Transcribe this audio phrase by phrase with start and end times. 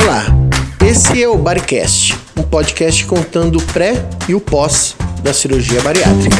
[0.00, 0.24] Olá,
[0.88, 3.94] esse é o Baricast, um podcast contando o pré
[4.28, 4.94] e o pós
[5.24, 6.36] da cirurgia bariátrica.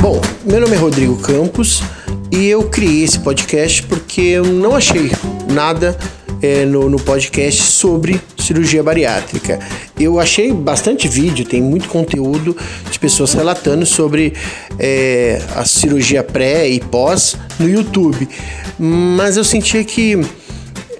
[0.00, 1.80] Bom, meu nome é Rodrigo Campos
[2.28, 5.12] e eu criei esse podcast porque eu não achei
[5.48, 5.96] nada
[6.42, 9.60] é, no, no, podcast sobre cirurgia bariátrica.
[9.98, 12.56] Eu achei bastante vídeo, tem muito conteúdo
[12.90, 14.32] de pessoas relatando sobre
[14.76, 18.28] é, a cirurgia pré e pós no YouTube,
[18.76, 20.18] mas eu sentia que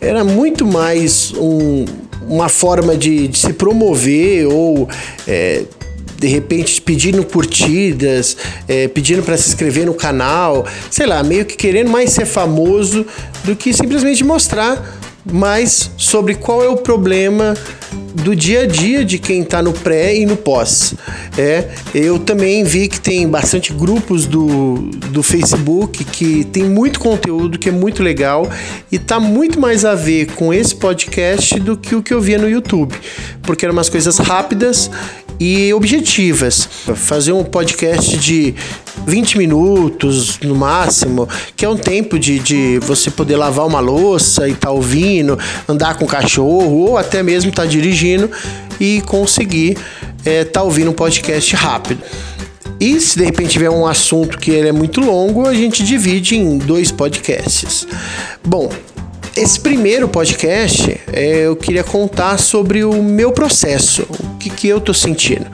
[0.05, 1.85] era muito mais um,
[2.29, 4.89] uma forma de, de, se promover ou
[5.27, 5.63] é,
[6.19, 8.37] de repente pedindo curtidas,
[8.69, 13.07] é, pedindo para se inscrever no canal, sei lá, meio que querendo mais ser famoso
[13.45, 17.55] do que simplesmente mostrar mais sobre qual é o problema
[18.15, 20.95] do dia a dia de quem está no pré e no pós.
[21.37, 24.77] É, eu também vi que tem bastante grupos do,
[25.10, 28.48] do Facebook que tem muito conteúdo que é muito legal
[28.91, 32.38] e tá muito mais a ver com esse podcast do que o que eu via
[32.38, 32.95] no YouTube,
[33.43, 34.90] porque eram umas coisas rápidas
[35.40, 36.68] e objetivas.
[36.95, 38.54] Fazer um podcast de
[39.06, 44.48] 20 minutos no máximo, que é um tempo de, de você poder lavar uma louça
[44.48, 48.30] e tá ouvindo, andar com o cachorro ou até mesmo estar tá dirigindo
[48.80, 49.76] e conseguir
[50.24, 52.02] é, tá ouvindo um podcast rápido.
[52.80, 56.37] E se de repente tiver um assunto que ele é muito longo, a gente divide
[56.37, 57.87] em dois podcasts.
[58.45, 58.70] Bom,
[59.37, 64.81] esse primeiro podcast é, eu queria contar sobre o meu processo, o que, que eu
[64.81, 65.47] tô sentindo.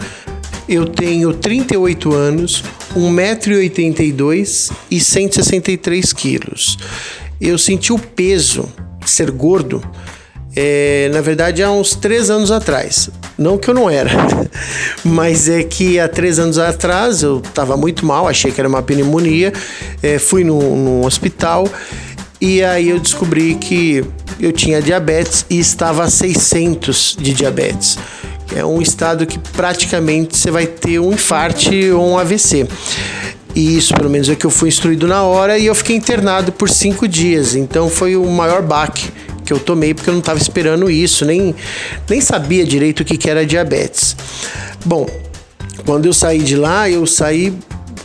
[0.70, 2.62] Eu tenho 38 anos,
[2.96, 6.78] 1,82m e 163 quilos.
[7.40, 8.68] Eu senti o peso,
[9.04, 9.82] ser gordo,
[10.54, 13.10] é, na verdade há uns três anos atrás.
[13.36, 14.12] Não que eu não era,
[15.02, 18.80] mas é que há três anos atrás eu estava muito mal, achei que era uma
[18.80, 19.52] pneumonia,
[20.00, 21.66] é, fui no hospital
[22.40, 24.04] e aí eu descobri que
[24.38, 27.98] eu tinha diabetes e estava a 600 de diabetes.
[28.54, 32.66] É um estado que praticamente você vai ter um infarte ou um AVC.
[33.54, 36.52] E isso, pelo menos, é que eu fui instruído na hora e eu fiquei internado
[36.52, 37.54] por cinco dias.
[37.54, 39.10] Então foi o maior baque
[39.44, 41.54] que eu tomei porque eu não estava esperando isso, nem,
[42.08, 44.16] nem sabia direito o que, que era diabetes.
[44.84, 45.08] Bom,
[45.84, 47.52] quando eu saí de lá, eu saí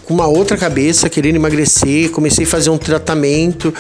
[0.06, 3.72] com uma outra cabeça, querendo emagrecer, comecei a fazer um tratamento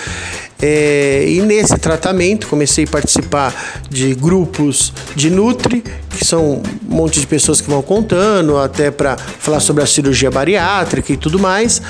[0.62, 3.54] é, e nesse tratamento comecei a participar
[3.90, 9.18] de grupos de Nutri, que são um monte de pessoas que vão contando, até para
[9.18, 11.82] falar sobre a cirurgia bariátrica e tudo mais.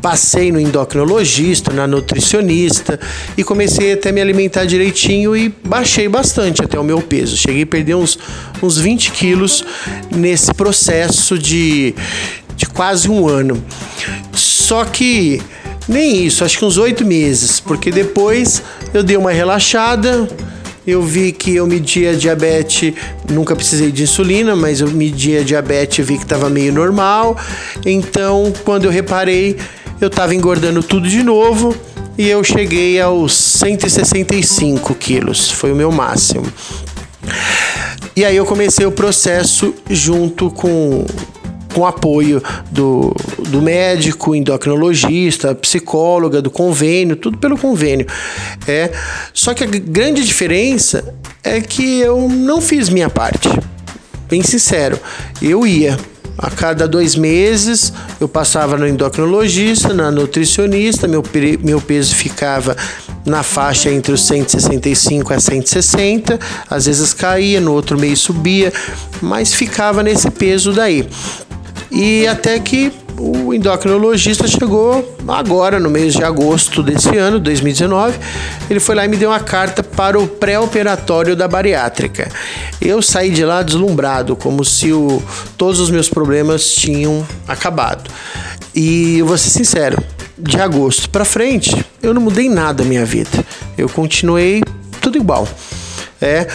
[0.00, 2.98] Passei no endocrinologista, na nutricionista
[3.36, 7.36] e comecei até me alimentar direitinho e baixei bastante até o meu peso.
[7.36, 8.18] Cheguei a perder uns,
[8.62, 9.62] uns 20 quilos
[10.10, 11.94] nesse processo de,
[12.56, 13.62] de quase um ano.
[14.32, 15.42] Só que
[15.88, 18.62] nem isso, acho que uns oito meses, porque depois
[18.92, 20.28] eu dei uma relaxada.
[20.86, 22.92] Eu vi que eu media diabetes,
[23.30, 27.38] nunca precisei de insulina, mas eu media diabetes e vi que estava meio normal.
[27.86, 29.56] Então, quando eu reparei,
[29.98, 31.74] eu estava engordando tudo de novo
[32.18, 36.46] e eu cheguei aos 165 quilos, foi o meu máximo.
[38.14, 41.04] E aí eu comecei o processo junto com
[41.74, 43.14] com apoio do,
[43.48, 48.06] do médico, endocrinologista, psicóloga, do convênio, tudo pelo convênio.
[48.66, 48.90] É,
[49.32, 53.48] só que a grande diferença é que eu não fiz minha parte.
[54.28, 54.98] Bem sincero,
[55.42, 55.98] eu ia,
[56.38, 61.22] a cada dois meses eu passava no endocrinologista, na nutricionista, meu,
[61.62, 62.76] meu peso ficava
[63.24, 68.72] na faixa entre os 165 a 160, às vezes caía, no outro mês subia,
[69.22, 71.08] mas ficava nesse peso daí.
[71.94, 78.18] E até que o endocrinologista chegou agora, no mês de agosto desse ano, 2019.
[78.68, 82.28] Ele foi lá e me deu uma carta para o pré-operatório da bariátrica.
[82.80, 85.22] Eu saí de lá deslumbrado, como se o,
[85.56, 88.10] todos os meus problemas tinham acabado.
[88.74, 90.02] E eu vou ser sincero,
[90.36, 93.44] de agosto para frente, eu não mudei nada na minha vida.
[93.78, 94.62] Eu continuei
[95.00, 95.46] tudo igual.
[96.20, 96.48] É,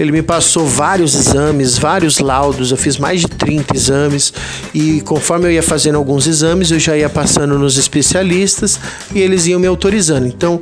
[0.00, 4.32] ele me passou vários exames, vários laudos, eu fiz mais de 30 exames
[4.72, 8.80] e conforme eu ia fazendo alguns exames, eu já ia passando nos especialistas
[9.14, 10.26] e eles iam me autorizando.
[10.26, 10.58] Então,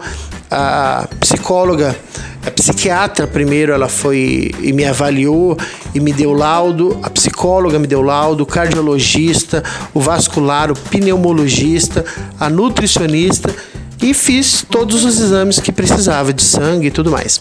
[0.50, 1.96] a psicóloga,
[2.44, 5.56] a psiquiatra primeiro, ela foi e me avaliou
[5.94, 9.62] e me deu laudo, a psicóloga me deu laudo, o cardiologista,
[9.94, 12.05] o vascular, o pneumologista,
[12.40, 13.55] a nutricionista
[14.02, 17.40] e fiz todos os exames que precisava de sangue e tudo mais.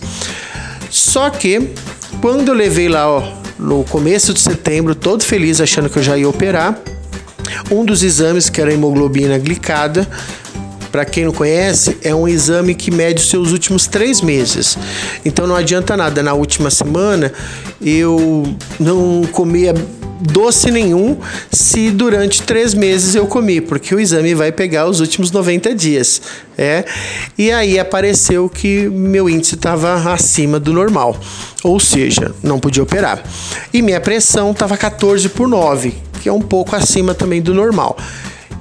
[1.07, 1.69] Só que
[2.19, 3.23] quando eu levei lá, ó,
[3.57, 6.77] no começo de setembro, todo feliz achando que eu já ia operar,
[7.71, 10.05] um dos exames, que era a hemoglobina glicada,
[10.91, 14.77] para quem não conhece, é um exame que mede os seus últimos três meses.
[15.23, 16.21] Então não adianta nada.
[16.21, 17.31] Na última semana
[17.81, 18.43] eu
[18.77, 19.73] não comia
[20.19, 21.17] doce nenhum
[21.51, 26.21] se durante três meses eu comi, porque o exame vai pegar os últimos 90 dias.
[26.57, 26.85] É?
[27.37, 31.15] E aí apareceu que meu índice estava acima do normal,
[31.63, 33.23] ou seja, não podia operar.
[33.71, 37.97] E minha pressão estava 14 por 9, que é um pouco acima também do normal.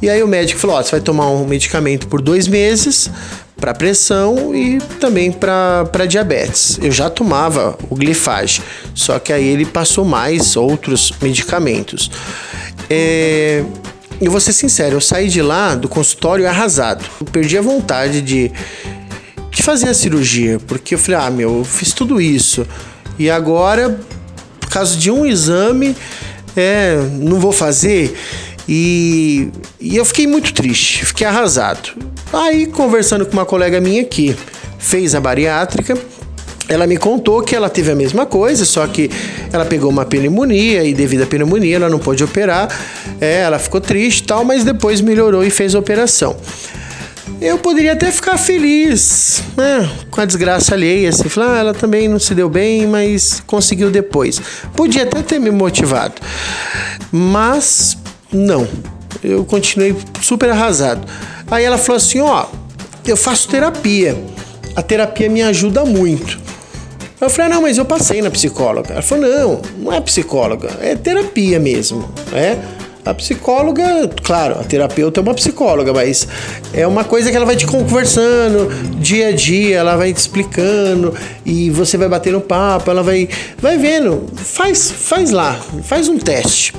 [0.03, 3.11] E aí o médico falou: você vai tomar um medicamento por dois meses
[3.59, 6.79] para pressão e também para diabetes.
[6.83, 8.63] Eu já tomava o glifage,
[8.95, 12.11] só que aí ele passou mais outros medicamentos.
[12.89, 13.65] É,
[14.21, 17.05] eu vou ser sincero, eu saí de lá do consultório arrasado.
[17.21, 18.53] Eu perdi a vontade de,
[19.51, 22.67] de fazer a cirurgia, porque eu falei, ah, meu, eu fiz tudo isso.
[23.19, 23.99] E agora,
[24.61, 25.97] por causa de um exame,
[26.55, 28.15] é, não vou fazer.
[28.69, 29.51] E,
[29.81, 31.91] e eu fiquei muito triste, fiquei arrasado.
[32.33, 34.37] Aí, conversando com uma colega minha que
[34.79, 35.97] fez a bariátrica,
[36.69, 39.11] ela me contou que ela teve a mesma coisa, só que
[39.53, 42.69] ela pegou uma pneumonia e devido à pneumonia ela não pôde operar.
[43.21, 46.37] É, ela ficou triste e tal, mas depois melhorou e fez a operação.
[47.41, 52.09] Eu poderia até ficar feliz né, com a desgraça alheia, assim, falar, ah, ela também
[52.09, 54.41] não se deu bem, mas conseguiu depois.
[54.75, 56.15] Podia até ter me motivado,
[57.13, 57.97] mas
[58.33, 58.67] não.
[59.23, 61.07] Eu continuei super arrasado.
[61.51, 62.47] Aí ela falou assim: ó,
[63.07, 64.17] eu faço terapia.
[64.75, 66.39] A terapia me ajuda muito.
[67.19, 68.93] Eu falei, ah, não, mas eu passei na psicóloga.
[68.93, 72.07] Ela falou, não, não é psicóloga, é terapia mesmo.
[72.33, 72.59] É?
[73.07, 76.27] A psicóloga, claro, a terapeuta é uma psicóloga, mas
[76.75, 81.15] é uma coisa que ela vai te conversando dia a dia, ela vai te explicando
[81.45, 83.29] e você vai batendo papo, ela vai,
[83.59, 84.27] vai vendo.
[84.35, 86.75] Faz, faz lá, faz um teste.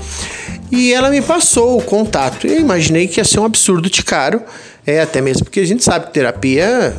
[0.71, 2.45] E ela me passou o contato.
[2.45, 4.41] Eu imaginei que ia ser um absurdo de caro,
[4.85, 6.95] é até mesmo porque a gente sabe que terapia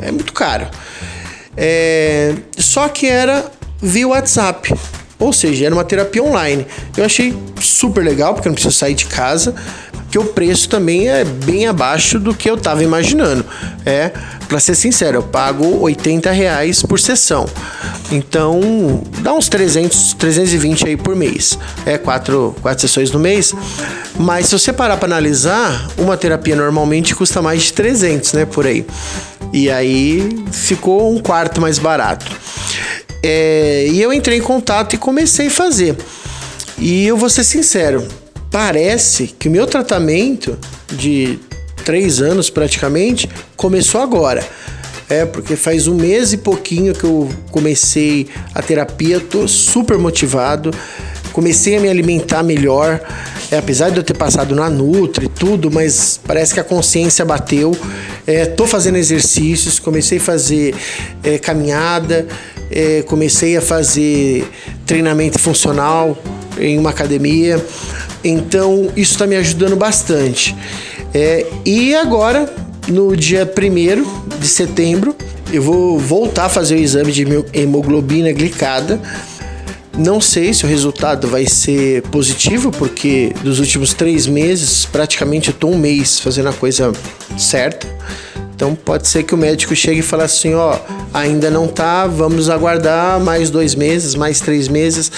[0.00, 0.68] é muito caro.
[1.56, 3.44] É, só que era
[3.80, 4.74] via WhatsApp,
[5.22, 6.66] ou seja, era uma terapia online.
[6.96, 9.54] Eu achei super legal porque eu não preciso sair de casa
[10.12, 13.46] que o preço também é bem abaixo do que eu estava imaginando.
[13.86, 14.10] É,
[14.46, 17.46] para ser sincero, eu pago 80 reais por sessão.
[18.10, 21.58] Então, dá uns 300, 320 aí por mês.
[21.86, 23.54] É quatro, quatro sessões no mês.
[24.18, 28.66] Mas se você parar para analisar, uma terapia normalmente custa mais de 300, né, por
[28.66, 28.84] aí.
[29.50, 32.30] E aí ficou um quarto mais barato.
[33.22, 35.96] É, e eu entrei em contato e comecei a fazer.
[36.78, 38.06] E eu vou ser sincero,
[38.50, 40.58] parece que o meu tratamento
[40.90, 41.38] de
[41.84, 44.44] três anos praticamente começou agora.
[45.08, 50.70] É, porque faz um mês e pouquinho que eu comecei a terapia, tô super motivado,
[51.32, 52.98] comecei a me alimentar melhor,
[53.50, 57.24] é, apesar de eu ter passado na Nutri e tudo, mas parece que a consciência
[57.24, 57.76] bateu.
[58.26, 60.74] É, tô fazendo exercícios, comecei a fazer
[61.22, 62.26] é, caminhada,
[62.72, 64.50] é, comecei a fazer
[64.86, 66.16] treinamento funcional
[66.58, 67.64] em uma academia.
[68.24, 70.56] Então isso está me ajudando bastante.
[71.14, 72.52] É, e agora,
[72.88, 75.14] no dia 1 de setembro,
[75.52, 79.00] eu vou voltar a fazer o exame de hemoglobina glicada.
[79.98, 85.52] Não sei se o resultado vai ser positivo, porque dos últimos três meses, praticamente eu
[85.52, 86.90] estou um mês fazendo a coisa
[87.36, 87.86] certa.
[88.62, 90.78] Então pode ser que o médico chegue e fale assim, ó,
[91.12, 95.10] ainda não tá, vamos aguardar mais dois meses, mais três meses.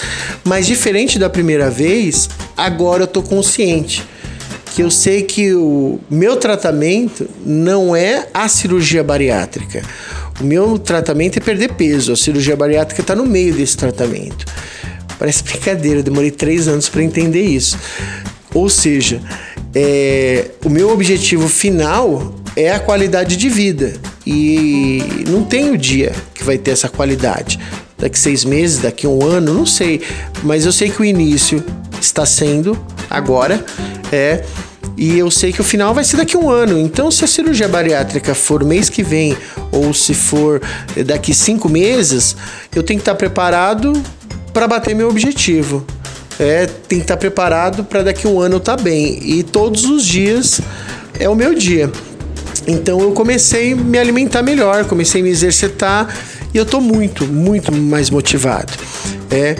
[0.43, 4.03] Mas diferente da primeira vez, agora eu tô consciente
[4.73, 9.83] que eu sei que o meu tratamento não é a cirurgia bariátrica.
[10.41, 12.13] O meu tratamento é perder peso.
[12.13, 14.43] A cirurgia bariátrica está no meio desse tratamento.
[15.19, 17.77] Parece brincadeira, eu demorei três anos para entender isso.
[18.55, 19.21] Ou seja,
[19.75, 23.93] é, o meu objetivo final é a qualidade de vida.
[24.25, 27.59] E não tem o dia que vai ter essa qualidade.
[27.97, 30.01] Daqui seis meses, daqui um ano, não sei.
[30.43, 31.63] Mas eu sei que o início
[31.99, 32.77] está sendo
[33.09, 33.63] agora.
[34.11, 34.43] É.
[34.97, 36.79] E eu sei que o final vai ser daqui um ano.
[36.79, 39.35] Então, se a cirurgia bariátrica for mês que vem
[39.71, 40.61] ou se for
[41.05, 42.35] daqui cinco meses,
[42.73, 43.91] eu tenho que estar preparado
[44.53, 45.85] para bater meu objetivo.
[46.39, 49.19] É, tem que estar preparado para daqui um ano eu estar bem.
[49.21, 50.61] E todos os dias
[51.19, 51.91] é o meu dia.
[52.67, 56.15] Então eu comecei a me alimentar melhor, comecei a me exercitar
[56.53, 58.73] e eu estou muito, muito mais motivado.
[59.29, 59.55] É,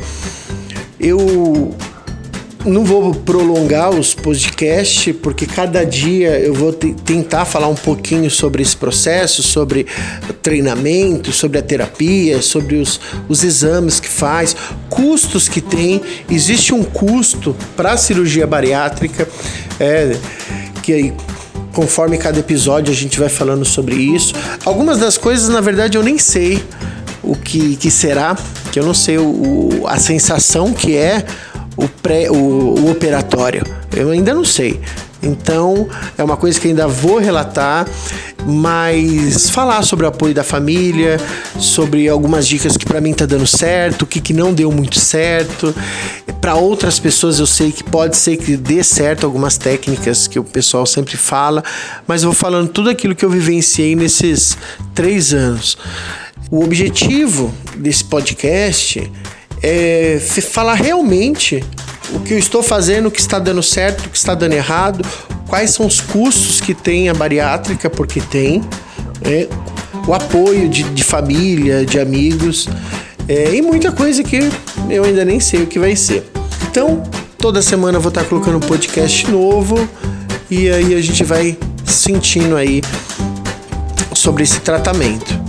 [0.99, 1.75] eu
[2.65, 8.63] não vou prolongar os podcasts, porque cada dia eu vou tentar falar um pouquinho sobre
[8.63, 9.85] esse processo, sobre
[10.41, 14.55] treinamento, sobre a terapia, sobre os, os exames que faz,
[14.89, 16.01] custos que tem.
[16.29, 19.27] Existe um custo para a cirurgia bariátrica,
[19.79, 20.17] é,
[20.81, 21.13] que
[21.75, 24.33] conforme cada episódio a gente vai falando sobre isso.
[24.63, 26.63] Algumas das coisas, na verdade, eu nem sei
[27.21, 28.35] o que, que será,
[28.71, 31.25] que eu não sei o, a sensação que é
[31.75, 33.63] o, pré, o, o operatório.
[33.93, 34.79] Eu ainda não sei.
[35.25, 37.87] Então, é uma coisa que ainda vou relatar,
[38.45, 41.19] mas falar sobre o apoio da família,
[41.59, 44.99] sobre algumas dicas que para mim tá dando certo, o que, que não deu muito
[44.99, 45.73] certo.
[46.39, 50.43] Para outras pessoas eu sei que pode ser que dê certo algumas técnicas que o
[50.43, 51.63] pessoal sempre fala,
[52.07, 54.55] mas eu vou falando tudo aquilo que eu vivenciei nesses
[54.93, 55.75] três anos.
[56.51, 59.11] O objetivo desse podcast
[59.63, 61.63] é falar realmente
[62.13, 65.05] o que eu estou fazendo, o que está dando certo, o que está dando errado,
[65.47, 68.63] quais são os custos que tem a bariátrica, porque tem,
[69.23, 69.47] é,
[70.07, 72.67] o apoio de, de, família, de amigos,
[73.27, 74.49] é, e muita coisa que
[74.89, 76.29] eu ainda nem sei o que vai ser.
[76.69, 77.03] Então,
[77.37, 79.87] toda semana eu vou estar colocando um podcast novo
[80.49, 82.81] e aí a gente vai sentindo aí
[84.13, 85.39] sobre esse tratamento.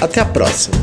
[0.00, 0.79] Até a próxima!